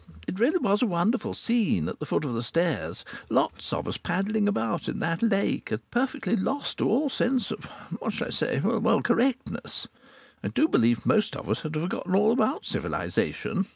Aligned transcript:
It 0.27 0.39
really 0.39 0.57
was 0.57 0.81
a 0.81 0.87
wonderful 0.87 1.35
scene, 1.35 1.87
at 1.87 1.99
the 1.99 2.07
foot 2.07 2.25
of 2.25 2.33
the 2.33 2.41
stairs, 2.41 3.05
lots 3.29 3.71
of 3.71 3.87
us 3.87 3.97
paddling 3.97 4.47
about 4.47 4.89
in 4.89 4.97
that 4.97 5.21
lake, 5.21 5.69
and 5.69 5.87
perfectly 5.91 6.35
lost 6.35 6.79
to 6.79 6.89
all 6.89 7.07
sense 7.07 7.51
of 7.51 7.65
what 7.99 8.11
shall 8.15 8.29
I 8.29 8.31
say? 8.31 8.59
well, 8.61 9.03
correctness. 9.03 9.87
I 10.43 10.47
do 10.47 10.67
believe 10.67 11.05
most 11.05 11.35
of 11.35 11.47
us 11.47 11.61
had 11.61 11.73
forgotten 11.75 12.15
all 12.15 12.31
about 12.31 12.65
civilization. 12.65 13.67